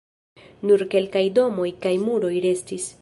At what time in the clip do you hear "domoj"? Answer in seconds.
1.39-1.67